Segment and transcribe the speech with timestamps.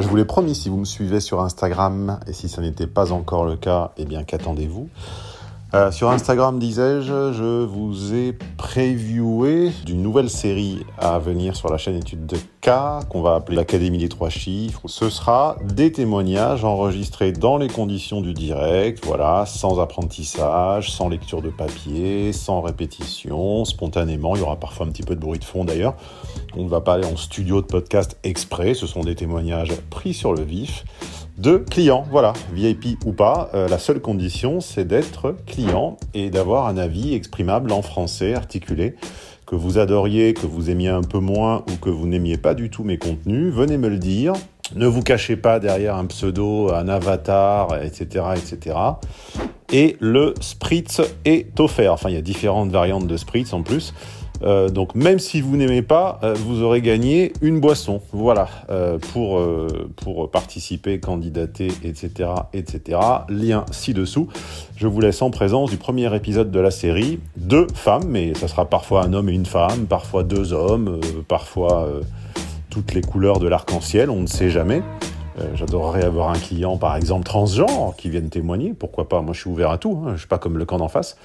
[0.00, 3.12] Je vous l'ai promis, si vous me suivez sur Instagram, et si ça n'était pas
[3.12, 4.88] encore le cas, eh bien qu'attendez-vous?
[5.74, 11.78] Euh, sur Instagram, disais-je, je vous ai préviewé d'une nouvelle série à venir sur la
[11.78, 14.82] chaîne Études de cas qu'on va appeler l'Académie des trois chiffres.
[14.86, 21.40] Ce sera des témoignages enregistrés dans les conditions du direct, voilà, sans apprentissage, sans lecture
[21.40, 24.36] de papier, sans répétition, spontanément.
[24.36, 25.94] Il y aura parfois un petit peu de bruit de fond d'ailleurs.
[26.56, 30.12] On ne va pas aller en studio de podcast exprès, ce sont des témoignages pris
[30.12, 30.84] sur le vif
[31.42, 32.06] de clients.
[32.08, 37.14] Voilà, VIP ou pas, euh, la seule condition, c'est d'être client et d'avoir un avis
[37.14, 38.94] exprimable en français, articulé.
[39.44, 42.70] Que vous adoriez, que vous aimiez un peu moins ou que vous n'aimiez pas du
[42.70, 44.34] tout mes contenus, venez me le dire.
[44.76, 48.76] Ne vous cachez pas derrière un pseudo, un avatar, etc., etc.
[49.72, 51.92] Et le spritz est offert.
[51.92, 53.92] Enfin, il y a différentes variantes de spritz en plus.
[54.44, 58.00] Euh, donc même si vous n'aimez pas, euh, vous aurez gagné une boisson.
[58.12, 62.98] Voilà, euh, pour, participer, candidater, etc., etc.
[63.28, 64.28] Lien ci-dessous.
[64.76, 67.20] Je vous laisse en présence du premier épisode de la série.
[67.36, 71.88] Deux femmes, mais ça sera parfois un homme et une femme, parfois deux hommes, parfois
[72.70, 74.82] toutes les couleurs de l'arc-en-ciel, on ne sait jamais.
[75.54, 78.74] J'adorerais avoir un client, par exemple, transgenre, qui vienne témoigner.
[78.74, 79.20] Pourquoi pas?
[79.22, 79.98] Moi, je suis ouvert à tout.
[80.02, 80.08] Hein.
[80.08, 81.16] Je ne suis pas comme le camp d'en face.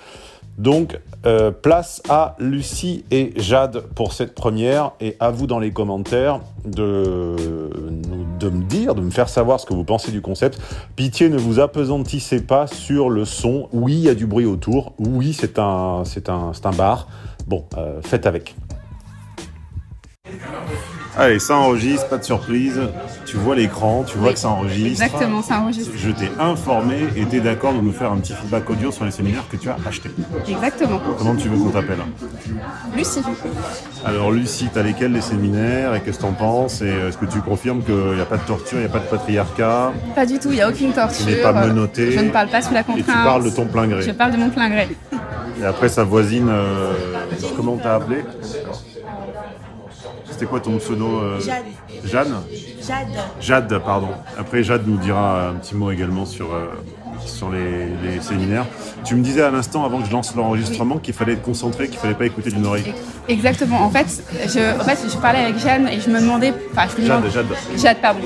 [0.57, 5.71] Donc, euh, place à Lucie et Jade pour cette première et à vous dans les
[5.71, 7.35] commentaires de,
[8.39, 10.59] de me dire, de me faire savoir ce que vous pensez du concept.
[10.95, 13.69] Pitié, ne vous apesantissez pas sur le son.
[13.71, 14.93] Oui, il y a du bruit autour.
[14.97, 17.07] Oui, c'est un, c'est un, un bar.
[17.45, 18.55] Bon, euh, faites avec.
[21.17, 22.79] Allez, ça enregistre, pas de surprise.
[23.25, 25.03] Tu vois l'écran, tu vois que ça enregistre.
[25.03, 25.91] Exactement, ça enregistre.
[25.97, 29.03] Je t'ai informé et tu es d'accord de nous faire un petit feedback audio sur
[29.03, 30.11] les séminaires que tu as achetés.
[30.47, 31.01] Exactement.
[31.17, 31.99] Comment tu veux qu'on t'appelle?
[32.95, 33.21] Lucie.
[34.05, 36.81] Alors Lucie, t'as lesquels les séminaires et qu'est-ce que t'en penses?
[36.81, 38.99] Et est-ce que tu confirmes qu'il n'y a pas de torture, il n'y a pas
[38.99, 39.93] de patriarcat?
[40.15, 41.25] Pas du tout, il n'y a aucune torture.
[41.25, 42.11] Tu n'es pas menotté.
[42.11, 43.09] Je ne parle pas sous la contrainte.
[43.09, 44.03] Et tu parles de ton plein gré.
[44.03, 44.87] Je parle de mon plein gré.
[45.59, 46.93] Et après sa voisine, euh,
[47.55, 48.23] comment t'as appelé?
[50.37, 51.63] C'était quoi ton pseudo euh, Jade.
[52.05, 52.35] Jeanne
[52.87, 53.07] Jade.
[53.41, 54.09] Jade, pardon.
[54.37, 56.67] Après, Jade nous dira un petit mot également sur, euh,
[57.25, 58.67] sur les, séminaires.
[59.03, 61.97] Tu me disais à l'instant, avant que je lance l'enregistrement, qu'il fallait être concentré, qu'il
[61.97, 62.93] fallait pas écouter d'une oreille.
[63.27, 63.81] Exactement.
[63.81, 66.53] En fait, je, en fait, je parlais avec Jeanne et je me demandais...
[66.71, 67.47] Enfin, je Jade, Jade.
[67.75, 68.21] Jade, pardon.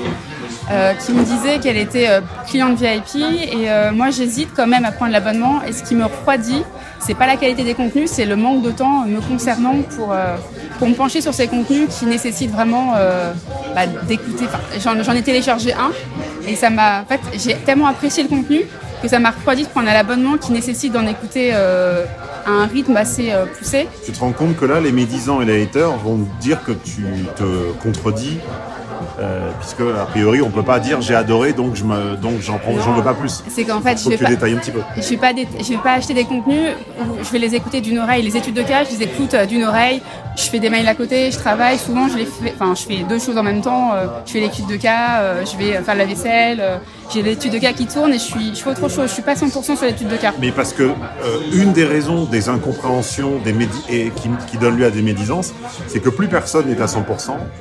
[0.70, 2.08] Euh, qui me disait qu'elle était
[2.46, 6.62] cliente VIP et moi j'hésite quand même à prendre l'abonnement et ce qui me refroidit
[7.00, 10.14] c'est pas la qualité des contenus, c'est le manque de temps me concernant pour,
[10.82, 13.32] pour me pencher sur ces contenus qui nécessitent vraiment euh,
[13.72, 14.46] bah, d'écouter.
[14.80, 15.92] J'en ai téléchargé un
[16.44, 17.02] et ça m'a.
[17.02, 18.62] En fait, j'ai tellement apprécié le contenu
[19.00, 22.04] que ça m'a refroidi de prendre un abonnement qui nécessite d'en écouter euh,
[22.44, 23.86] à un rythme assez poussé.
[24.04, 27.04] Tu te rends compte que là, les médisants et les haters vont dire que tu
[27.36, 28.38] te contredis
[29.18, 32.58] euh, puisque a priori on peut pas dire j'ai adoré donc je me donc j'en
[32.58, 33.42] prends j'en veux pas plus.
[33.48, 34.80] C'est qu'en fait je vais pas, un petit peu.
[34.96, 36.70] Je vais pas je vais pas acheter des contenus
[37.22, 39.64] je vais les écouter d'une oreille les études de cas je les écoute euh, d'une
[39.64, 40.02] oreille
[40.36, 43.02] je fais des mails à côté je travaille souvent je les fais enfin je fais
[43.02, 46.04] deux choses en même temps euh, je fais l'étude de cas je vais faire la
[46.04, 46.62] vaisselle
[47.10, 49.22] j'ai l'étude de cas qui tourne et je suis je fais autre chose je suis
[49.22, 50.32] pas 100% sur l'étude de cas.
[50.40, 50.90] Mais parce que
[51.52, 53.52] une des raisons des incompréhensions des
[53.88, 55.52] et qui, qui donne lieu à des médisances
[55.86, 57.02] c'est que plus personne n'est à 100%.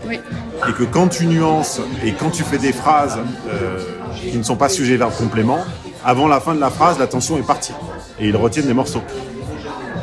[0.08, 0.20] Oui
[0.68, 3.18] et que quand tu nuances et quand tu fais des phrases
[3.50, 3.80] euh,
[4.16, 5.60] qui ne sont pas sujet verbe complément,
[6.06, 7.74] avant la fin de la phrase, l'attention est partie
[8.20, 9.02] et ils retiennent des morceaux.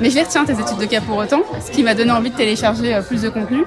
[0.01, 2.31] Mais je les retiens tes études de cas pour autant, ce qui m'a donné envie
[2.31, 3.65] de télécharger euh, plus de contenu.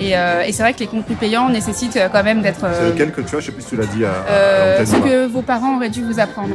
[0.00, 2.66] Euh, et, c'est vrai que les contenus payants nécessitent quand même d'être.
[2.72, 5.26] c'est lequel que tu as Je sais plus si tu l'as dit à, Ce que
[5.26, 6.54] vos parents auraient dû vous apprendre.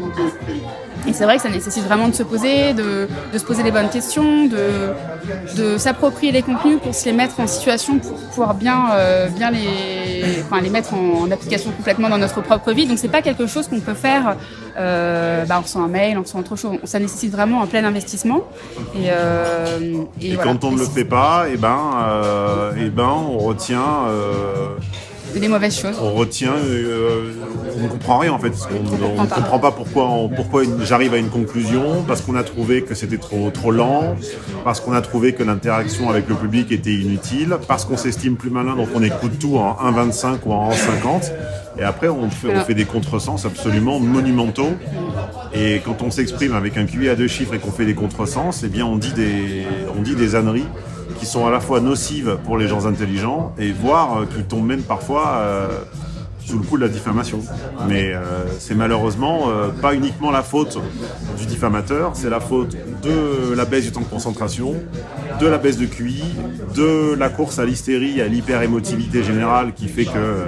[1.07, 3.71] Et c'est vrai que ça nécessite vraiment de se poser, de, de se poser les
[3.71, 4.93] bonnes questions, de,
[5.57, 9.51] de s'approprier les contenus pour se les mettre en situation pour pouvoir bien, euh, bien
[9.51, 9.59] les,
[10.41, 12.85] enfin, les mettre en, application complètement dans notre propre vie.
[12.85, 14.35] Donc c'est pas quelque chose qu'on peut faire
[14.77, 16.77] euh, bah, en faisant un mail, en faisant autre chose.
[16.83, 18.43] Ça nécessite vraiment un plein investissement.
[18.95, 22.89] Et, euh, et, quand on ne le fait pas, et eh ben, euh, et eh
[22.89, 24.75] ben, on retient euh,
[25.39, 25.95] des mauvaises choses.
[26.01, 27.31] On retient, euh,
[27.77, 28.53] on ne comprend rien en fait.
[28.71, 32.95] On ne comprend pas pourquoi, pourquoi j'arrive à une conclusion, parce qu'on a trouvé que
[32.95, 34.15] c'était trop, trop lent,
[34.63, 38.49] parce qu'on a trouvé que l'interaction avec le public était inutile, parce qu'on s'estime plus
[38.49, 41.31] malin, donc on écoute tout en 1,25 ou en 1,50.
[41.79, 44.73] Et après, on fait, on fait des contresens absolument monumentaux.
[45.55, 48.63] Et quand on s'exprime avec un QI à deux chiffres et qu'on fait des contresens,
[48.63, 49.65] eh bien, on dit des,
[49.97, 50.67] on dit des âneries
[51.19, 54.65] qui sont à la fois nocives pour les gens intelligents et voire euh, qui tombent
[54.65, 55.67] même parfois euh,
[56.45, 57.39] sous le coup de la diffamation.
[57.87, 58.21] Mais euh,
[58.59, 59.47] c'est malheureusement
[59.81, 60.77] pas uniquement la faute
[61.37, 64.75] du diffamateur, c'est la faute de la baisse du temps de concentration,
[65.39, 66.23] de la baisse de QI,
[66.75, 70.47] de la course à l'hystérie, à l'hyper-émotivité générale qui fait que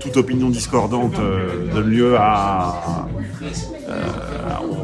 [0.00, 1.20] toute opinion discordante
[1.72, 3.06] donne lieu à.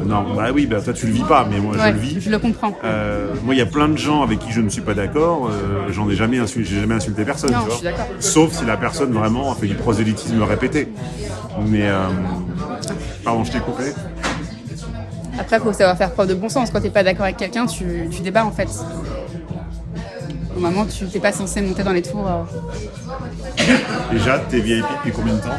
[0.07, 2.21] Non, bah oui, bah toi tu le vis pas, mais moi Ouais, je le vis.
[2.21, 2.71] je le comprends.
[2.83, 5.49] Euh, moi, il y a plein de gens avec qui je ne suis pas d'accord.
[5.51, 7.51] euh, J'en ai jamais insulté, j'ai jamais insulté personne.
[7.51, 7.71] Non, tu vois.
[7.73, 8.07] je suis d'accord.
[8.19, 10.87] Sauf si la personne vraiment a fait du prosélytisme répété.
[11.67, 11.99] Mais euh,
[13.23, 13.83] pardon, je t'ai coupé.
[15.39, 16.71] Après, faut savoir faire preuve de bon sens.
[16.71, 18.67] Quand t'es pas d'accord avec quelqu'un, tu, tu débats en fait.
[20.55, 22.27] Normalement, tu t'es pas censé monter dans les tours.
[24.11, 25.49] Déjà, t'es VIP depuis combien de temps?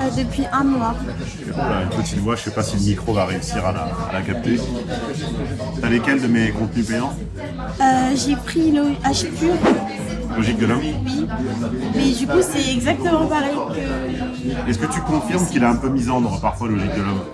[0.00, 0.94] Euh, depuis un mois.
[1.46, 3.80] Une petite voix, je sais pas si le micro va réussir à la,
[4.10, 4.58] à la capter.
[5.80, 7.14] T'as lesquels de mes contenus payants
[7.80, 9.54] Euh, j'ai pris le H pur,
[10.36, 11.26] Logique de l'homme oui.
[11.94, 14.70] Mais du coup, c'est exactement pareil que.
[14.70, 17.24] Est-ce que tu confirmes qu'il est un peu misandre parfois, Logique de l'homme?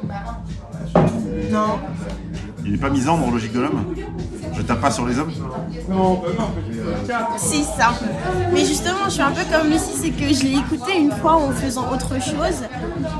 [1.50, 1.78] Non.
[2.64, 3.94] Il n'est pas misandre, Logique de l'homme
[4.54, 5.32] Je tape pas sur les hommes
[7.38, 7.94] C'est ça.
[8.52, 11.34] Mais justement, je suis un peu comme Lucie, c'est que je l'ai écouté une fois
[11.34, 12.62] en faisant autre chose.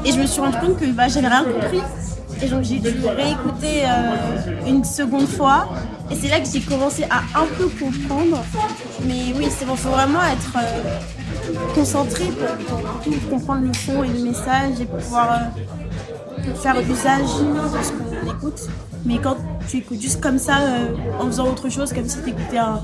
[0.04, 1.80] Et je me suis rendu compte que bah, j'avais rien compris.
[2.42, 5.68] Et donc j'ai dû réécouter euh, une seconde fois.
[6.10, 8.42] Et c'est là que j'ai commencé à un peu comprendre.
[9.04, 14.80] Mais oui, c'est faut vraiment être euh, concentré pour, comprendre le fond et le message
[14.80, 15.60] et pouvoir euh,
[16.54, 18.68] faire usage de ce qu'on écoute.
[19.04, 19.36] Mais quand
[19.68, 22.80] tu écoutes juste comme ça, euh, en faisant autre chose, comme si tu écoutais un,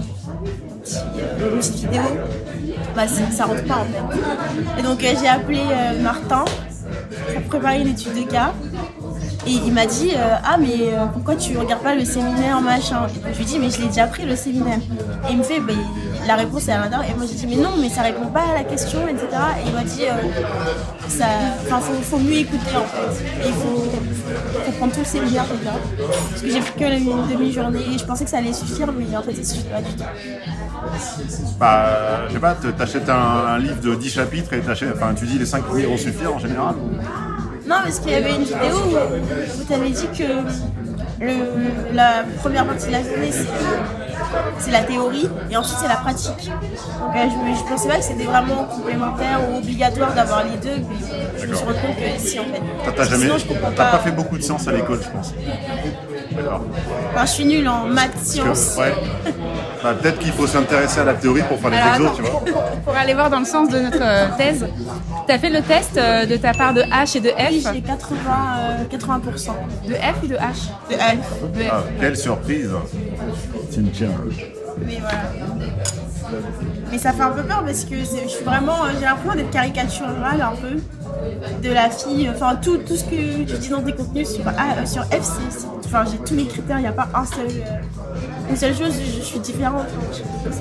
[0.82, 2.02] petit, euh, une petite vidéo,
[2.94, 4.80] bah, ça, rentre pas en fait.
[4.80, 5.60] Et donc euh, j'ai appelé
[6.02, 6.44] Martin
[7.34, 8.54] pour préparer une étude de cas.
[9.46, 13.06] Et il m'a dit Ah, mais pourquoi tu regardes pas le séminaire machin?
[13.30, 14.78] Je lui ai dit Mais je l'ai déjà pris le séminaire.
[15.28, 15.74] Et il me fait bah,
[16.26, 17.08] La réponse est à l'intérieur.
[17.10, 19.26] Et moi j'ai dit Mais non, mais ça répond pas à la question, etc.
[19.58, 20.12] Et il m'a dit euh,
[21.08, 21.26] ça,
[21.80, 23.24] faut, faut mieux écouter en fait.
[23.44, 23.84] Et il faut,
[24.64, 25.72] faut prendre tout le séminaire déjà.
[26.30, 28.88] Parce que j'ai fait que la- une demi-journée et je pensais que ça allait suffire,
[28.92, 30.04] mais en fait ça suffit pas du tout.
[31.58, 33.14] Bah, je sais pas, t'achètes un,
[33.54, 36.34] un livre de 10 chapitres et t'achètes, enfin, tu dis les 5 premiers vont suffire
[36.34, 36.74] en général
[37.66, 40.24] Non, parce qu'il y avait une vidéo où, où tu avais dit que
[41.20, 43.30] le, la première partie de la journée,
[44.58, 46.50] c'est, la théorie et ensuite c'est la pratique.
[46.50, 50.82] Donc euh, je, je pensais pas que c'était vraiment complémentaire ou obligatoire d'avoir les deux,
[50.88, 52.62] mais je me suis rendu compte que si en fait.
[52.84, 52.92] T'as
[53.70, 53.90] pas.
[53.92, 55.34] pas fait beaucoup de sciences à l'école, je pense.
[56.36, 56.60] D'accord.
[57.14, 58.76] Enfin, je suis nulle en maths, Que- sciences.
[58.78, 58.94] ouais.
[59.82, 62.52] Bah, peut-être qu'il faut s'intéresser à la théorie pour faire les Alors, exos, attends, tu
[62.52, 62.62] vois.
[62.84, 64.66] pour, aller voir dans le sens de notre euh, thèse,
[65.26, 67.72] tu as fait le test euh, de ta part de H et de Oui, F.
[67.72, 68.16] j'ai 80,
[68.58, 69.50] euh, 80%.
[69.88, 70.38] De F ou de H?
[70.90, 71.56] De F.
[71.56, 71.68] De F.
[71.70, 72.70] Ah, quelle surprise
[73.70, 74.08] Cynthia.
[74.84, 75.18] Mais voilà.
[76.90, 79.50] Mais ça fait un peu peur parce que je suis vraiment, euh, j'ai l'impression d'être
[79.50, 80.76] caricaturale un peu
[81.68, 82.28] de la fille.
[82.34, 84.52] Enfin, tout, tout ce que tu dis dans tes contenus sur, A-
[84.82, 87.46] euh, sur F, c'est- enfin, j'ai tous les critères, il n'y a pas un seul,
[87.46, 89.86] euh, une seule chose, je, je suis différente.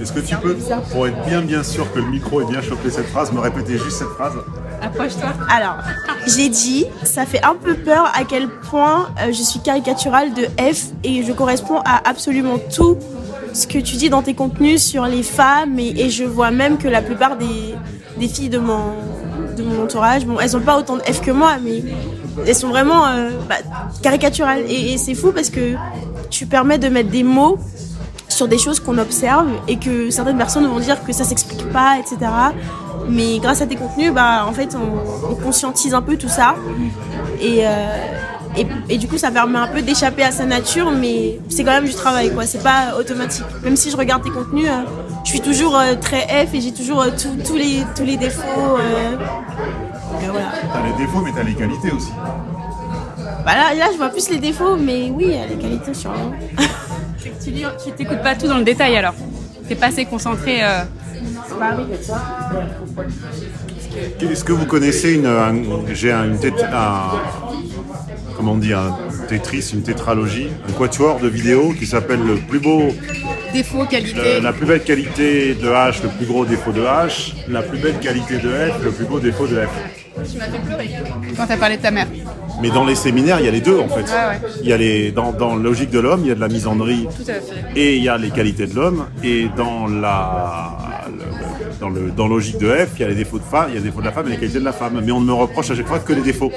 [0.02, 0.56] Est-ce que tu peux,
[0.92, 3.78] pour être bien bien sûr que le micro ait bien chopé cette phrase, me répéter
[3.78, 4.34] juste cette phrase?
[4.82, 5.30] Approche-toi.
[5.50, 5.78] Alors,
[6.28, 10.88] j'ai dit, ça fait un peu peur à quel point je suis caricaturale de F
[11.04, 12.98] et je corresponds à absolument tout
[13.56, 16.90] ce que tu dis dans tes contenus sur les femmes et, je vois même que
[16.90, 18.94] la plupart des, filles de mon,
[19.58, 21.82] de mon entourage, bon, elles n'ont pas autant de F que moi, mais
[22.46, 23.56] elles sont vraiment euh, bah,
[24.02, 24.64] caricaturales.
[24.70, 25.76] Et, c'est fou parce que
[26.30, 27.58] tu permets de mettre des mots
[28.28, 31.98] sur des choses qu'on observe et que certaines personnes vont dire que ça s'explique pas,
[31.98, 32.30] etc.
[33.08, 36.56] Mais grâce à tes contenus, bah, en fait, on, on conscientise un peu tout ça.
[37.40, 37.70] Et, euh,
[38.58, 41.72] et, et du coup, ça permet un peu d'échapper à sa nature, mais c'est quand
[41.74, 42.46] même du travail, quoi.
[42.46, 43.46] C'est pas automatique.
[43.64, 44.84] Même si je regarde tes contenus, euh,
[45.24, 47.10] je suis toujours euh, très F et j'ai toujours euh,
[47.56, 48.44] les, tous les défauts.
[50.22, 50.52] voilà.
[50.74, 52.12] T'as les défauts, mais t'as les qualités aussi.
[53.46, 56.32] Bah là, là, je vois plus les défauts, mais oui, les qualités sûrement.
[57.44, 59.14] Tu lis- tu t'écoutes pas tout dans le détail alors.
[59.68, 60.64] T'es pas assez concentré.
[60.64, 60.84] euh,
[61.60, 61.86] Bah oui.
[64.32, 65.54] Est-ce que vous connaissez une, un-
[65.94, 67.45] j'ai un- une un-
[68.46, 68.96] comment on dit, un
[69.28, 72.90] Tetris, une tétralogie, un quatuor de vidéos qui s'appelle le plus beau,
[73.52, 74.36] Défaut, qualité.
[74.38, 77.80] le- la plus belle qualité de H, le plus gros défaut de H, la plus
[77.80, 79.70] belle qualité de F, le plus beau défaut de F.
[81.36, 82.06] Quand t'as parlé de ta mère.
[82.62, 84.04] Mais dans les séminaires, il y a les deux en fait.
[84.04, 84.40] ouais.
[84.62, 87.08] Il y a les, dans, dans Logique de l'homme, il y a de la misandrie
[87.16, 87.42] Tout à fait.
[87.80, 89.08] et il y a les qualités de l'homme.
[89.24, 90.78] Et dans la
[91.80, 93.78] dans le dans Logique de F, il y a les défauts de femme, il y
[93.78, 95.02] a les défauts de la femme et les qualités de la femme.
[95.04, 96.52] Mais on ne me reproche à chaque fois que les défauts.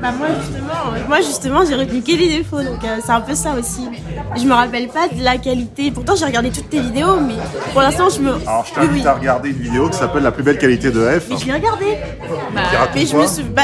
[0.00, 3.54] Bah moi justement, moi justement j'ai répliqué les défauts, donc euh, c'est un peu ça
[3.58, 3.88] aussi.
[4.36, 5.90] Je me rappelle pas de la qualité.
[5.90, 7.34] Pourtant, j'ai regardé toutes tes vidéos, mais
[7.72, 8.32] pour l'instant, je me.
[8.46, 9.06] Alors, je t'invite oui.
[9.06, 11.26] à regarder une vidéo qui s'appelle La plus belle qualité de F.
[11.30, 11.84] Mais je l'ai regardé.
[11.86, 13.42] Qui raconte Mais je me suis.
[13.44, 13.62] Bah,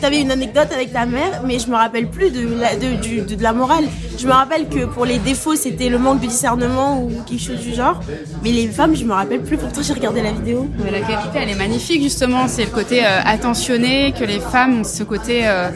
[0.00, 3.20] t'avais une anecdote avec ta mère, mais je me rappelle plus de la, de, du-
[3.22, 3.84] de, de la morale.
[4.18, 7.60] Je me rappelle que pour les défauts, c'était le manque de discernement ou quelque chose
[7.60, 8.00] du genre.
[8.42, 9.58] Mais les femmes, je me rappelle plus.
[9.58, 10.66] Pourtant, j'ai regardé la vidéo.
[10.82, 12.48] Mais la qualité, elle est magnifique justement.
[12.48, 15.42] C'est le côté euh, attentionné que les femmes ont ce côté.
[15.46, 15.68] euh,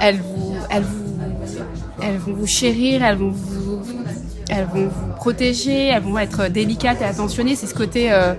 [0.00, 1.62] elles vous, elles vous,
[2.02, 3.53] elles vont vous chérir, elles vont vous,
[4.54, 7.56] elles vont vous protéger, elles vont être délicates et attentionnées.
[7.56, 8.34] C'est ce côté euh,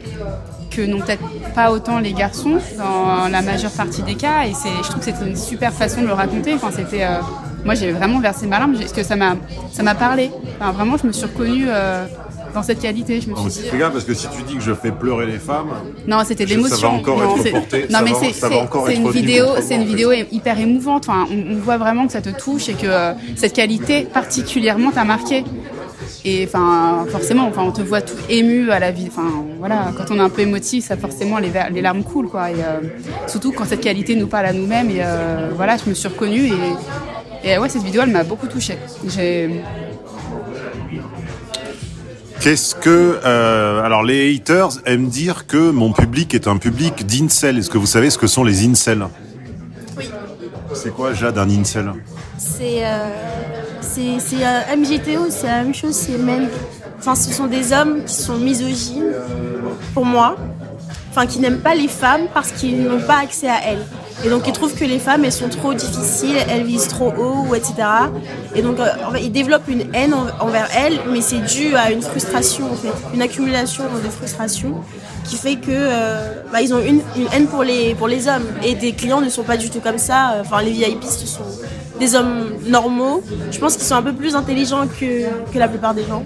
[0.72, 4.46] que n'ont peut-être pas autant les garçons dans la majeure partie des cas.
[4.48, 6.54] Et c'est, je trouve que c'était une super façon de le raconter.
[6.54, 7.20] Enfin, c'était, euh,
[7.64, 9.36] moi, j'ai vraiment versé ma larme parce que ça m'a,
[9.72, 10.32] ça m'a parlé.
[10.60, 11.66] Enfin, vraiment, je me suis reconnue.
[11.68, 12.06] euh,
[12.54, 14.74] dans cette qualité, je me suis dit, gaffe parce que si tu dis que je
[14.74, 15.68] fais pleurer les femmes,
[16.08, 19.46] non, c'était de Ça va encore Non, être c'est- reporté, Non, mais c'est une vidéo,
[19.62, 21.10] c'est une vidéo hyper émouvante.
[21.10, 24.92] Enfin, on, on voit vraiment que ça te touche et que euh, cette qualité particulièrement
[24.92, 25.44] t'a marqué.
[26.28, 29.06] Et enfin, forcément, enfin, on te voit tout ému à la vie.
[29.08, 32.50] Enfin, voilà, quand on est un peu émotif, ça forcément les, larmes coulent, quoi.
[32.50, 32.80] Et euh,
[33.28, 34.90] surtout quand cette qualité nous parle à nous-mêmes.
[34.90, 36.48] Et euh, voilà, je me suis reconnue
[37.44, 38.78] et, et ouais, cette vidéo, elle m'a beaucoup touchée.
[39.08, 39.62] J'ai
[42.40, 43.20] Qu'est-ce que.
[43.24, 47.60] euh, alors, les haters aiment dire que mon public est un public d'incel.
[47.60, 49.06] Est-ce que vous savez ce que sont les incels?
[49.96, 50.10] Oui.
[50.74, 51.92] C'est quoi, Jade, un incel?
[52.40, 52.84] C'est.
[52.84, 53.10] euh,
[54.20, 56.50] c'est euh, MGTO, c'est la même chose, c'est men.
[57.00, 59.12] Enfin, ce sont des hommes qui sont misogynes,
[59.94, 60.36] pour moi.
[61.12, 63.86] Enfin, qui n'aiment pas les femmes parce qu'ils n'ont pas accès à elles.
[64.26, 67.56] Et donc, ils trouvent que les femmes, elles sont trop difficiles, elles visent trop haut,
[67.56, 67.74] etc.
[68.54, 68.88] Et donc, euh,
[69.22, 72.92] ils développent une haine en- envers elles, mais c'est dû à une frustration, en fait.
[73.14, 74.82] Une accumulation de frustration
[75.24, 77.00] qui fait que euh, bah, ils ont une,
[77.34, 78.48] haine pour les, pour les hommes.
[78.64, 80.36] Et des clients ne sont pas du tout comme ça.
[80.42, 81.44] Enfin, les VIP, ce sont
[82.00, 83.24] des hommes normaux.
[83.52, 86.24] Je pense qu'ils sont un peu plus intelligents que, que la plupart des gens.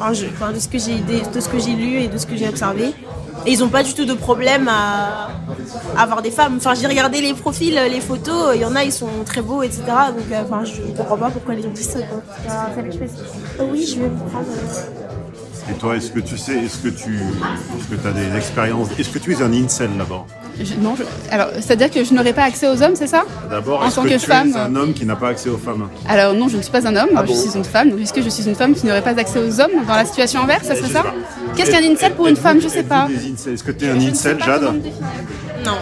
[0.00, 2.48] Enfin, de ce que j'ai de ce que j'ai lu et de ce que j'ai
[2.48, 2.92] observé.
[3.46, 5.30] Et ils n'ont pas du tout de problème à,
[6.00, 6.56] avoir des femmes.
[6.58, 9.62] Enfin, j'ai regardé les profils, les photos, il y en a, ils sont très beaux,
[9.62, 9.82] etc.
[10.16, 12.00] Donc, euh, enfin, je comprends pas pourquoi les gens disent ça.
[12.02, 12.22] Quoi.
[12.48, 14.10] Euh, oui, je vais.
[15.70, 19.08] Et toi, est-ce que tu sais, est-ce que tu est-ce que as des expériences Est-ce
[19.10, 20.26] que tu es un incel d'abord?
[20.80, 23.24] Non, je- alors, c'est-à-dire que je n'aurais pas accès aux hommes, c'est ça?
[23.48, 25.56] D'abord, En tant que, que tu femme, es un homme qui n'a pas accès aux
[25.56, 25.88] femmes?
[26.08, 27.34] Alors non, je ne suis pas un homme, Ah je bon?
[27.40, 27.90] suis une femme.
[27.90, 30.04] Donc est-ce que je suis une femme qui n'aurait pas accès aux hommes dans la
[30.04, 30.74] situation inverse, ça?
[30.74, 31.04] Serait sais ça.
[31.56, 32.60] Qu'est-ce qu'un incel pour une femme?
[32.60, 33.08] Je sais êtes-vous pas.
[33.50, 34.64] Est-ce que tu es un incel, Jade?
[35.64, 35.78] Non.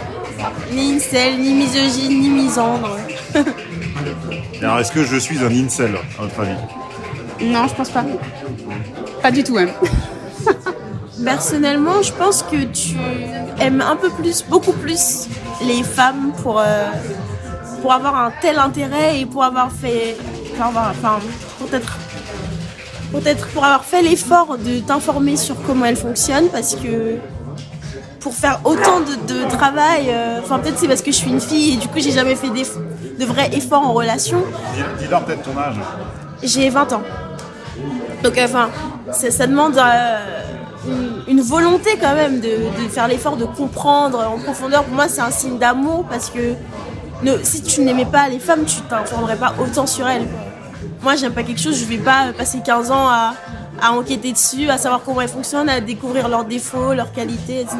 [0.71, 2.97] Ni incel, ni misogyne, ni misandre.
[4.61, 6.51] Alors, est-ce que je suis un incel, à votre avis?
[7.43, 8.05] Non, je pense pas.
[9.21, 9.71] Pas du tout même.
[11.23, 12.95] Personnellement, je pense que tu
[13.59, 15.27] aimes un peu plus, beaucoup plus
[15.63, 16.87] les femmes pour, euh,
[17.81, 20.17] pour avoir un tel intérêt et pour avoir fait.
[20.55, 21.19] Pour avoir, enfin,
[21.59, 21.97] peut-être.
[23.11, 27.17] Peut-être pour avoir fait l'effort de t'informer sur comment elles fonctionnent parce que
[28.21, 31.41] pour faire autant de, de travail, euh, enfin peut-être c'est parce que je suis une
[31.41, 34.41] fille et du coup j'ai jamais fait de vrais efforts en relation.
[34.75, 35.75] Dis- Dis-leur peut-être ton âge.
[36.41, 37.01] J'ai 20 ans.
[38.23, 38.69] Donc, euh, enfin,
[39.11, 40.17] ça, demande euh,
[41.27, 42.49] une, volonté quand même de,
[42.89, 44.83] faire l'effort de comprendre en profondeur.
[44.83, 46.53] Pour moi, c'est un signe d'amour parce que
[47.43, 50.27] si tu n'aimais pas les femmes, tu t'informerais pas autant sur elles.
[51.01, 53.33] Moi, j'aime pas quelque chose, je vais pas passer 15 ans à,
[53.81, 57.77] à enquêter dessus, à savoir comment elles fonctionnent, à découvrir leurs défauts, leurs qualités, etc.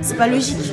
[0.00, 0.72] C'est pas logique.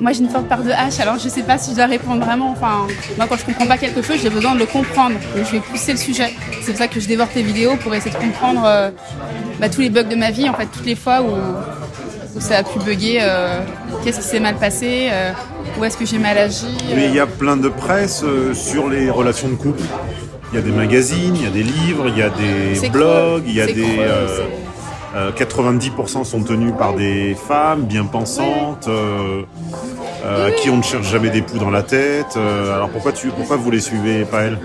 [0.00, 2.24] Moi j'ai une forte part de hache, alors je sais pas si je dois répondre
[2.24, 2.50] vraiment.
[2.50, 2.86] Enfin,
[3.16, 5.14] moi quand je comprends pas quelque chose, j'ai besoin de le comprendre.
[5.34, 6.32] Donc je vais pousser le sujet.
[6.62, 8.90] C'est pour ça que je dévore tes vidéos pour essayer de comprendre euh,
[9.60, 11.30] bah, tous les bugs de ma vie, en fait, toutes les fois où,
[12.36, 13.18] où ça a pu bugger.
[13.22, 13.60] euh,
[14.04, 15.32] Qu'est-ce qui s'est mal passé euh,
[15.78, 18.24] Où est-ce que j'ai mal agi Mais il y a plein de presse
[18.54, 19.82] sur les relations de couple.
[20.52, 23.42] Il y a des magazines, il y a des livres, il y a des blogs,
[23.46, 23.98] il y a des.
[25.18, 29.42] Euh, euh, 90% sont tenus par des femmes bien pensantes, euh,
[30.24, 32.36] euh, à qui on ne cherche jamais d'époux dans la tête.
[32.36, 34.58] Alors pourquoi, tu, pourquoi vous les suivez pas elles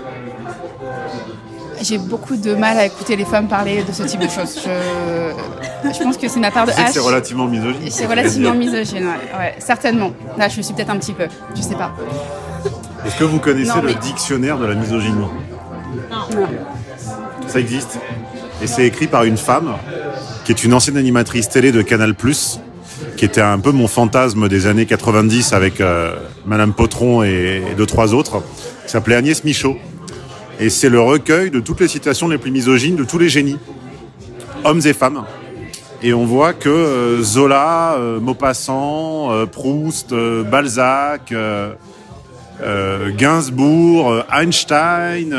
[1.80, 4.60] J'ai beaucoup de mal à écouter les femmes parler de ce type de choses.
[4.64, 6.92] Je, je pense que c'est ma part de hache.
[6.92, 7.90] c'est relativement misogyne.
[7.90, 10.12] C'est relativement misogyne, ouais, ouais, certainement.
[10.38, 11.92] Là, je suis peut-être un petit peu, je sais pas.
[13.06, 15.26] Est-ce que vous connaissez Non, le mais- dictionnaire de la misogynie?
[17.46, 17.98] Ça existe?
[18.62, 19.74] Et c'est écrit par une femme?
[20.44, 22.14] Qui est une ancienne animatrice télé de Canal+,
[23.16, 27.86] qui était un peu mon fantasme des années 90 avec euh, Madame Potron et, deux,
[27.86, 28.42] trois autres,
[28.84, 29.76] qui s'appelait Agnès Michaud.
[30.60, 33.58] Et c'est le recueil de toutes les citations les plus misogynes de tous les génies,
[34.64, 35.24] hommes et femmes.
[36.02, 41.32] Et on voit que euh, Zola, euh, Maupassant, Proust, Balzac,
[42.62, 45.34] euh, Gainsbourg, Einstein,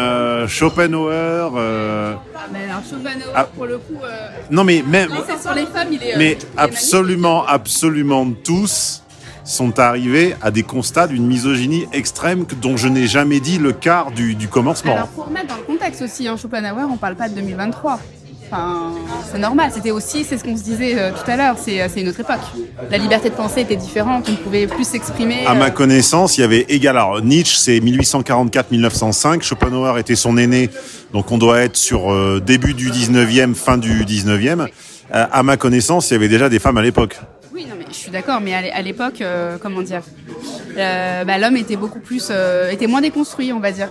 [0.48, 1.52] Schopenhauer.
[2.52, 3.44] Mais alors, Schopenhauer, Ah.
[3.46, 3.98] pour le coup,
[4.52, 6.18] Non mais même, quand c'est sur les femmes, il est.
[6.18, 9.02] mais il est absolument, absolument tous
[9.44, 14.10] sont arrivés à des constats d'une misogynie extrême dont je n'ai jamais dit le quart
[14.12, 14.96] du, du commencement.
[14.96, 18.00] Alors pour remettre dans le contexte aussi, hein, Schopenhauer, on parle pas de 2023.
[18.52, 18.92] Enfin,
[19.32, 21.88] c'est normal, c'était aussi, c'est ce qu'on se disait euh, tout à l'heure, c'est euh,
[21.92, 22.40] c'est une autre époque.
[22.92, 25.46] La liberté de penser était différente, on pouvait plus s'exprimer.
[25.48, 26.96] À ma euh, connaissance, il y avait égal.
[26.96, 29.42] Alors, Nietzsche, c'est 1844-1905.
[29.42, 30.70] Schopenhauer était son aîné,
[31.12, 34.68] donc on doit être sur début du 19e, fin du 19e.
[35.14, 37.20] Euh, à ma connaissance, il y avait déjà des femmes à l'époque.
[37.54, 39.24] Oui, non, mais je suis d'accord, mais à l'é- à l'époque,
[39.62, 40.02] comment dire,
[40.75, 42.32] bah, l'homme était beaucoup plus,
[42.72, 43.90] était moins déconstruit, on va dire.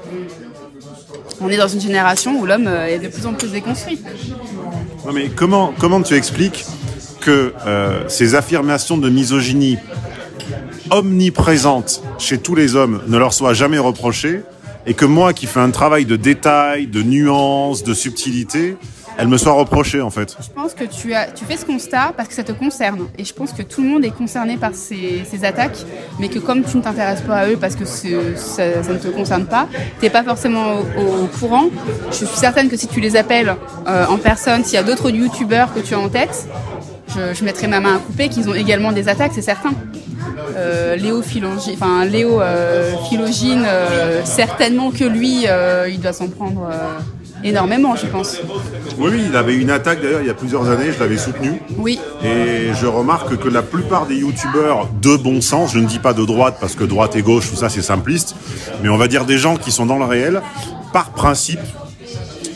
[1.44, 4.00] On est dans une génération où l'homme euh, est de plus en plus déconstruit.
[5.12, 6.64] Mais comment, comment tu expliques
[7.20, 9.76] que euh, ces affirmations de misogynie
[10.90, 14.40] omniprésentes chez tous les hommes ne leur soient jamais reprochées
[14.86, 18.78] et que moi qui fais un travail de détail, de nuance, de subtilité,
[19.16, 21.14] elles me soient reprochées en fait Je pense que tu,
[21.47, 23.06] fais ce constat parce que ça te concerne.
[23.18, 25.85] Et je pense que tout le monde est concerné par ces, attaques,
[26.18, 29.47] mais que comme tu ne t'intéresses pas à eux parce que ça, ne te concerne
[29.47, 29.68] pas,
[29.99, 31.66] tu n'es pas forcément au, courant.
[32.11, 33.54] Je suis certaine que si tu les appelles
[33.87, 36.49] euh, en personne, s'il y a d'autres youtubeurs que tu as en tête,
[37.09, 39.73] je, mettrai ma main à couper qu'ils ont également des attaques, c'est certain.
[40.56, 41.18] Euh, Léo
[42.40, 43.66] euh, Philogine,
[44.25, 45.47] certainement que lui,
[45.88, 46.68] il doit s'en prendre
[47.44, 48.38] énormément, je pense.
[48.98, 51.60] Oui, oui, il avait une attaque d'ailleurs il y a plusieurs années, je l'avais soutenu.
[51.78, 55.98] Oui, Et je remarque que la plupart des youtubeurs de bon sens, je ne dis
[55.98, 58.34] pas de droite parce que droite et gauche, tout ça c'est simpliste,
[58.82, 60.42] mais on va dire des gens qui sont dans le réel,
[60.92, 61.60] par principe,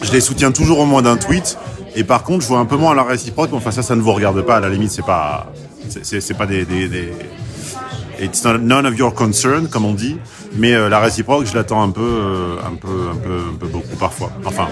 [0.02, 1.58] je les soutiens toujours au moins d'un tweet.
[1.96, 3.96] Et par contre, je vois un peu moins à la réciproque, mais enfin ça, ça
[3.96, 4.56] ne vous regarde pas.
[4.56, 5.52] À la limite, c'est pas,
[6.02, 7.12] c'est- pas des, des, des-
[8.20, 10.16] It's none of your concern, comme on dit.
[10.54, 13.66] Mais euh, la réciproque, je l'attends un peu, euh, un peu, un peu, un peu
[13.66, 14.30] beaucoup parfois.
[14.44, 14.68] Enfin,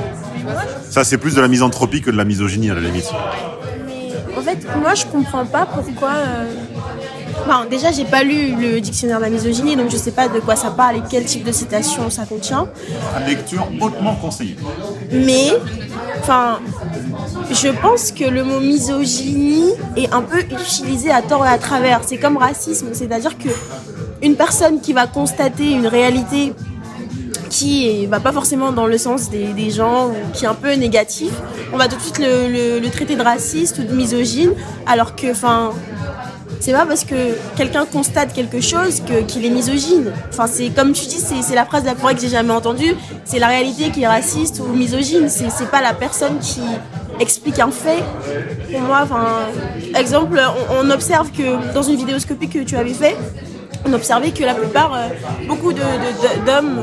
[0.88, 3.10] ça c'est plus de la misanthropie que de la misogynie à la limite.
[4.36, 6.10] En fait, moi, je comprends pas pourquoi.
[6.10, 6.44] euh,
[7.44, 10.40] Enfin, déjà, j'ai pas lu le dictionnaire de la misogynie, donc je sais pas de
[10.40, 12.66] quoi ça parle et quel type de citation ça contient.
[13.26, 14.56] Lecture hautement conseillée.
[15.12, 15.52] Mais,
[16.20, 16.58] enfin,
[17.50, 22.00] je pense que le mot misogynie est un peu utilisé à tort et à travers.
[22.06, 23.50] C'est comme racisme, c'est-à-dire que
[24.22, 26.52] une personne qui va constater une réalité
[27.50, 31.30] qui va pas forcément dans le sens des, gens qui est un peu négatif,
[31.72, 34.50] on va tout de suite le, traiter de raciste ou de misogyne,
[34.86, 35.72] alors que, enfin,
[36.60, 40.12] c'est pas parce que quelqu'un constate quelque chose qu'il est misogyne.
[40.30, 42.94] Enfin, c'est comme tu dis, c'est la phrase la plus que j'ai jamais entendue.
[43.24, 45.28] C'est la réalité qui est raciste ou misogyne.
[45.28, 46.62] C'est c'est pas la personne qui
[47.20, 48.02] explique un fait.
[48.72, 49.26] Pour moi, enfin,
[49.94, 53.16] exemple, on, on observe que dans une vidéoscopie que tu avais fait,
[53.84, 55.08] on observait que la plupart, euh,
[55.48, 56.82] beaucoup d'hommes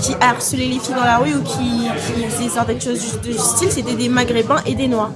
[0.00, 3.38] qui harcelaient les filles dans la rue ou qui, qui faisaient certaines choses de ce
[3.38, 5.10] style, c'était des maghrébins et des noirs.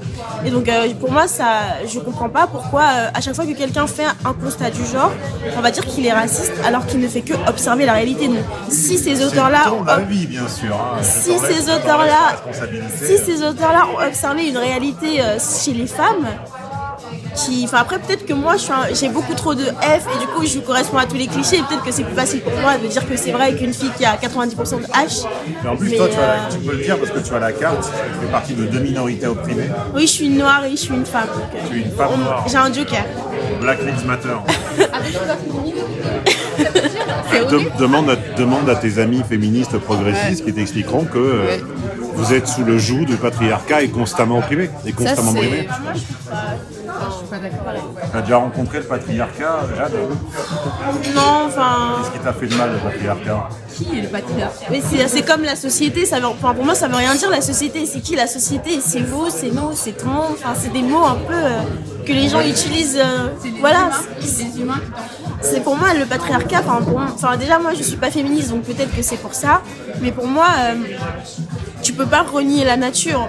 [0.45, 1.47] Et donc euh, pour moi, ça,
[1.87, 5.11] je comprends pas pourquoi euh, à chaque fois que quelqu'un fait un constat du genre,
[5.57, 8.29] on va dire qu'il est raciste alors qu'il ne fait que observer la réalité.
[8.29, 8.39] Donc
[8.71, 9.65] si ces auteurs-là
[10.27, 10.75] bien sûr.
[10.75, 11.03] hein.
[11.03, 12.41] si ces auteurs-là,
[13.05, 15.21] si ces auteurs-là ont observé une réalité
[15.63, 16.27] chez les femmes,
[17.47, 20.45] qui, enfin après peut-être que moi un- j'ai beaucoup trop de F et du coup
[20.47, 21.57] je corresponds à tous les clichés.
[21.57, 23.91] et Peut-être que c'est plus facile pour moi de dire que c'est vrai qu'une fille
[23.97, 25.25] qui a 90% de H.
[25.63, 27.35] Mais en plus, Mais, toi, tu, la- euh, tu peux le dire parce que tu
[27.35, 29.71] as la carte, tu fais partie de deux minorités opprimées.
[29.95, 31.27] Oui, je suis une noire et je suis une femme.
[31.35, 32.45] donc, euh, Tu es une femme noire.
[32.49, 33.05] J'ai un joker.
[33.61, 34.37] Black Lives Matter.
[37.51, 41.61] De- demande, à, demande à tes amis féministes progressistes qui t'expliqueront que euh, Ouais.
[42.15, 44.69] vous êtes sous le joug du patriarcat et constamment opprimé.
[44.85, 45.39] Et Ça, constamment c'est.
[45.39, 45.69] brimé.
[45.93, 46.07] Je suis
[47.31, 47.73] pas d'accord.
[48.13, 49.93] Tu as déjà rencontré le patriarcat, Jade?
[51.15, 51.99] Non, enfin.
[52.03, 53.49] Qu'est-ce qui t'a fait de mal, le patriarcat?
[53.75, 54.67] Qui est le patriarcat?
[54.71, 57.31] Mais c'est c'est comme la société, ça veut, enfin, pour moi ça veut rien dire
[57.31, 57.87] la société.
[57.87, 58.81] C'est qui la société?
[58.85, 60.33] C'est vous, c'est nous, c'est tout le monde.
[60.35, 61.61] Enfin, c'est des mots un peu euh,
[62.11, 62.99] que les gens utilisent.
[62.99, 63.29] euh,
[63.61, 63.91] voilà,
[65.43, 66.61] c'est pour moi le patriarcat.
[66.67, 69.35] Enfin, pour moi- enfin, déjà moi je suis pas féministe donc peut-être que c'est pour
[69.35, 69.63] ça.
[70.03, 70.75] Mais pour moi, euh,
[71.83, 73.29] tu peux pas renier la nature.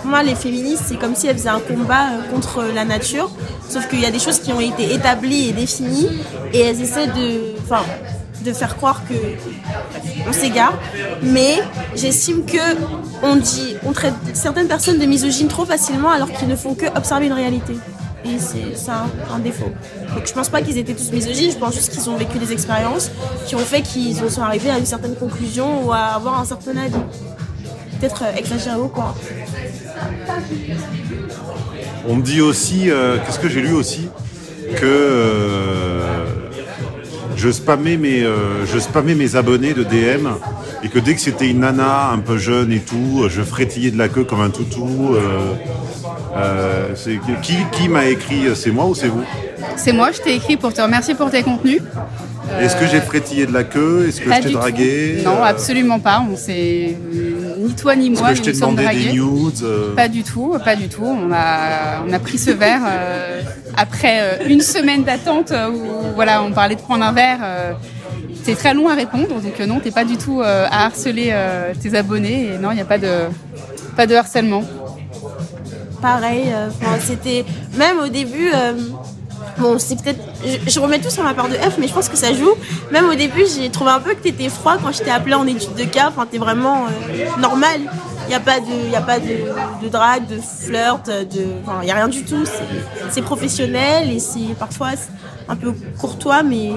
[0.00, 3.30] Pour moi, les féministes, c'est comme si elles faisaient un combat euh, contre la nature.
[3.68, 6.08] Sauf qu'il y a des choses qui ont été établies et définies
[6.52, 7.82] et elles essaient de, enfin,
[8.44, 9.14] de faire croire que
[10.28, 10.74] on s'égare.
[11.22, 11.58] Mais
[11.94, 12.64] j'estime que
[13.22, 16.86] on dit, on traite certaines personnes de misogynes trop facilement alors qu'ils ne font que
[16.96, 17.74] observer une réalité.
[18.24, 19.70] Et c'est ça un défaut.
[20.14, 22.52] Donc je pense pas qu'ils étaient tous misogynes, je pense juste qu'ils ont vécu des
[22.52, 23.10] expériences
[23.46, 26.76] qui ont fait qu'ils sont arrivés à une certaine conclusion ou à avoir un certain
[26.76, 26.94] avis.
[28.00, 29.14] Peut-être euh, exagéré ou quoi.
[32.06, 34.08] On me dit aussi, euh, qu'est-ce que j'ai lu aussi
[34.76, 36.24] Que euh,
[37.36, 38.26] je spammais mes,
[38.64, 40.28] je spammais mes abonnés de DM
[40.84, 43.98] et que dès que c'était une nana un peu jeune et tout, je frétillais de
[43.98, 45.14] la queue comme un toutou.
[45.14, 45.54] euh,
[46.36, 49.24] euh, c'est- qui qui m'a écrit C'est moi ou c'est vous?
[49.76, 51.80] C'est moi, je t'ai écrit pour te remercier pour tes contenus.
[52.60, 54.06] Est-ce que j'ai frétillé de la queue?
[54.08, 55.16] Est-ce que Pas je t'ai dragué?
[55.22, 55.24] tout.
[55.30, 56.22] Non, Euh, absolument pas.
[56.30, 56.96] On s'est
[57.58, 60.54] ni toi ni Est-ce moi que je t'ai demandé des nudes euh, Pas du tout,
[60.64, 61.04] pas du tout.
[61.06, 63.40] On a, on a pris ce verre euh,
[63.76, 67.38] après euh, une semaine d'attente euh, où voilà, on parlait de prendre un verre.
[67.42, 67.72] euh,
[68.44, 71.30] c'est très long à répondre, donc euh, non, t'es pas du tout euh, à harceler
[71.32, 72.54] euh, tes abonnés.
[72.54, 73.28] Et non, il n'y a pas de,
[73.96, 74.62] pas de harcèlement.
[76.02, 76.52] pareil.
[77.00, 77.44] c'était
[77.76, 78.50] même au début.
[79.58, 80.20] bon, c'est peut-être.
[80.66, 82.52] Je, remets tout sur ma part de F, mais je pense que ça joue.
[82.92, 85.46] Même au début, j'ai trouvé un peu que t'étais froid quand je t'ai appelé en
[85.46, 86.08] étude de cas.
[86.08, 86.84] Enfin, t'es vraiment
[87.38, 87.80] normal.
[88.26, 91.46] Il n'y a pas de, y a pas de, de drague, de flirt, de.
[91.62, 92.44] Enfin, il n'y a rien du tout.
[93.10, 94.90] C'est professionnel et c'est parfois
[95.48, 96.70] un peu courtois, mais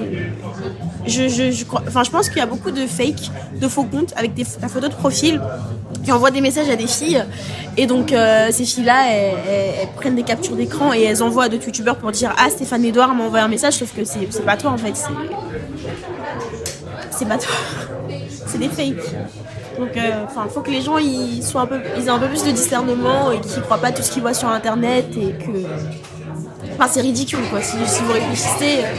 [1.06, 4.12] je, je, je, enfin, je pense qu'il y a beaucoup de fake, de faux comptes
[4.16, 5.40] avec des, la photo de profil
[6.04, 7.24] qui envoient des messages à des filles.
[7.76, 11.66] Et donc, euh, ces filles-là, elles, prennent des captures d'écran et elles envoient à d'autres
[11.66, 14.70] youtubeurs pour dire Ah, Stéphane Edouard m'a envoyé un message, sauf que c'est pas toi
[14.72, 14.94] en fait.
[14.96, 15.08] c'est-
[17.10, 17.54] C'est pas toi.
[18.46, 19.12] C'est des fakes.
[19.78, 22.28] Donc, euh, enfin, faut que les gens ils soient un peu, ils aient un peu
[22.28, 25.50] plus de discernement et qu'ils croient pas tout ce qu'ils voient sur internet et que.
[26.78, 27.60] Enfin, c'est ridicule quoi.
[27.60, 28.94] Si, si vous réfléchissez, euh,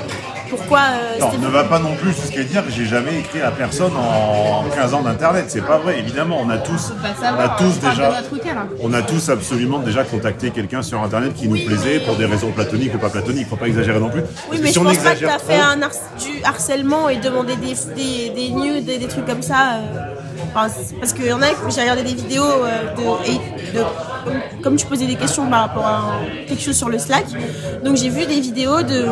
[0.49, 0.79] pourquoi.
[0.79, 3.93] euh, Non, ne va pas non plus jusqu'à dire que j'ai jamais écrit à personne
[3.95, 5.45] en 15 ans d'internet.
[5.47, 6.39] C'est pas vrai, évidemment.
[6.43, 8.67] On a tous, on a tous on parle déjà, hein.
[8.81, 12.51] on a tous absolument déjà contacté quelqu'un sur internet qui nous plaisait pour des raisons
[12.51, 13.47] platoniques ou pas platoniques.
[13.47, 14.23] Faut pas exagérer non plus.
[14.51, 15.89] Oui, mais si je on pense pas que t'as fait trop- un har-
[16.19, 19.77] du harcèlement et demander des, des, des nudes et des trucs comme ça.
[20.69, 24.85] C'est- parce qu'il y en a, j'ai regardé des vidéos euh, de, de- comme, tu
[24.85, 26.01] posais des questions par rapport à
[26.47, 27.25] quelque chose sur le Slack.
[27.83, 29.05] Donc j'ai vu des vidéos de,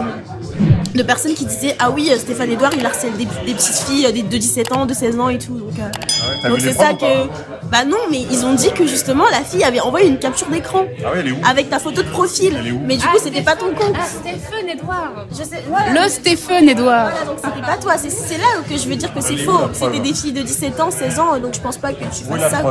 [0.98, 4.06] de personnes qui disaient Ah oui, euh, Stéphane Edouard, il harcèle des, des petites filles
[4.08, 5.54] euh, des- de 17 ans, de 16 ans et tout.
[5.58, 7.28] Donc, euh, les c'est ça que.
[7.72, 10.84] Bah non, mais ils ont dit que justement la fille avait envoyé une capture d'écran.
[11.06, 12.56] Ah ouais, elle est où Avec ta photo de profil.
[12.60, 13.96] Elle est où Mais du coup, c'était pas ton compte.
[13.96, 16.04] Ah, Stéphane Edouard Je sais, voilà.
[16.04, 17.94] Le Stéphane Edouard Voilà, donc c'était pas toi.
[17.98, 19.60] C'est- C'est là que je veux dire que c'est faux.
[19.74, 22.52] C'était des filles de 17 ans, 16 ans, donc je pense pas que tu fasses
[22.52, 22.62] ça.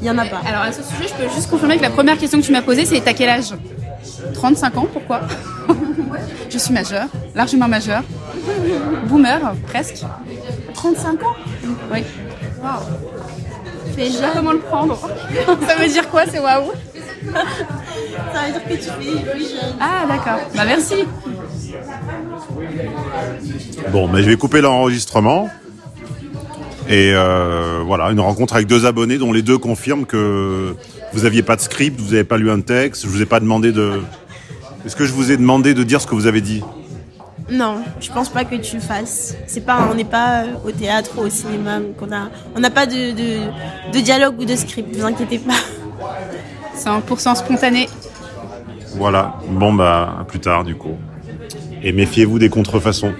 [0.00, 0.40] Il y en a pas.
[0.46, 2.60] Alors à ce sujet, je peux juste confirmer que la première question que tu m'as
[2.62, 3.52] posée, c'est t'as quel âge?
[4.32, 5.20] 35 ans, pourquoi
[6.50, 8.02] Je suis majeure, largement majeure.
[9.08, 10.04] Boomer, presque.
[10.74, 11.36] 35 ans
[11.92, 12.00] Oui.
[13.96, 14.98] Es Je sais pas comment le prendre.
[15.66, 16.72] Ça veut dire quoi, c'est waouh
[17.32, 19.76] Ça veut dire que tu plus jeune.
[19.80, 20.40] Ah d'accord.
[20.54, 21.04] Bah merci.
[23.90, 25.48] Bon, mais je vais couper l'enregistrement.
[26.88, 30.76] Et euh, voilà, une rencontre avec deux abonnés dont les deux confirment que
[31.14, 33.40] vous aviez pas de script, vous n'avez pas lu un texte, je vous ai pas
[33.40, 34.02] demandé de.
[34.84, 36.62] Est-ce que je vous ai demandé de dire ce que vous avez dit?
[37.50, 39.36] Non, je pense pas que tu le fasses.
[39.46, 42.60] C'est pas, on n'est pas euh, au théâtre ou au cinéma, donc on a, on
[42.60, 44.94] n'a pas de, de, de dialogue ou de script.
[44.94, 45.54] Vous inquiétez pas.
[46.74, 47.88] C'est 1% spontané.
[48.96, 49.36] Voilà.
[49.48, 50.96] Bon bah à plus tard du coup.
[51.82, 53.12] Et méfiez-vous des contrefaçons.